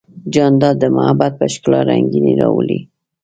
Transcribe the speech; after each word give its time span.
جانداد 0.33 0.75
د 0.79 0.85
محبت 0.95 1.33
په 1.39 1.45
ښکلا 1.53 1.79
رنګینی 1.89 2.33
راولي. 2.41 2.79